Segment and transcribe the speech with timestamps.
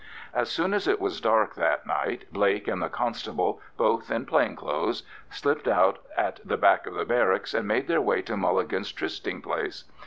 [0.33, 4.55] As soon as it was dark that night Blake and the constable, both in plain
[4.55, 8.91] clothes, slipped out at the back of the barracks and made their way to Mulligan's
[8.91, 9.83] trysting place.